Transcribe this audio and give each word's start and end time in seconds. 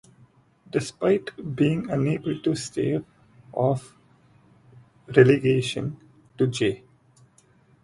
Despite 0.67 1.55
being 1.55 1.91
unable 1.91 2.39
to 2.41 2.55
stave 2.55 3.05
off 3.53 3.95
relegation 5.15 5.95
to 6.39 6.47
J. 6.47 6.83